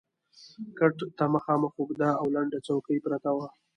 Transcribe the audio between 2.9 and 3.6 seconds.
پرته وه.